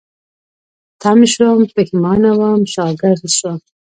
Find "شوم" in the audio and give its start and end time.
1.33-1.59, 3.37-3.57